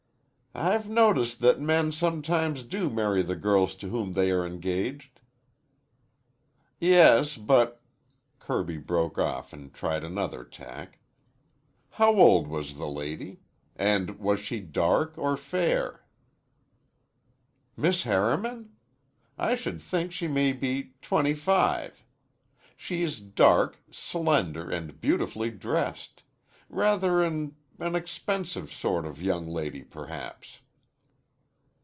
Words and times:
"I've 0.53 0.89
noticed 0.89 1.39
that 1.39 1.61
men 1.61 1.93
sometimes 1.93 2.63
do 2.63 2.89
marry 2.89 3.21
the 3.21 3.37
girls 3.37 3.73
to 3.75 3.87
whom 3.87 4.11
they 4.11 4.31
are 4.31 4.45
engaged." 4.45 5.21
"Yes, 6.77 7.37
but" 7.37 7.79
Kirby 8.41 8.75
broke 8.77 9.17
off 9.17 9.53
and 9.53 9.73
tried 9.73 10.03
another 10.03 10.43
tack. 10.43 10.99
"How 11.91 12.13
old 12.13 12.47
was 12.49 12.75
the 12.75 12.89
lady? 12.89 13.39
And 13.77 14.19
was 14.19 14.41
she 14.41 14.59
dark 14.59 15.13
or 15.15 15.37
fair?" 15.37 16.03
"Miss 17.77 18.03
Harriman? 18.03 18.73
I 19.37 19.55
should 19.55 19.79
think 19.79 20.11
she 20.11 20.27
may 20.27 20.51
be 20.51 20.95
twenty 21.01 21.33
five. 21.33 22.03
She 22.75 23.03
is 23.03 23.21
dark, 23.21 23.79
slender, 23.89 24.69
and 24.69 24.99
beautifully 24.99 25.49
dressed. 25.51 26.23
Rather 26.67 27.21
an 27.23 27.55
an 27.79 27.95
expensive 27.95 28.71
sort 28.71 29.07
of 29.07 29.19
young 29.19 29.47
lady, 29.47 29.81
perhaps." 29.81 30.59